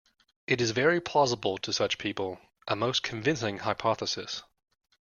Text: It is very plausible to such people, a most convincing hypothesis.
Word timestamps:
It 0.47 0.61
is 0.61 0.71
very 0.71 0.99
plausible 0.99 1.59
to 1.59 1.71
such 1.71 1.99
people, 1.99 2.39
a 2.67 2.75
most 2.75 3.03
convincing 3.03 3.59
hypothesis. 3.59 4.41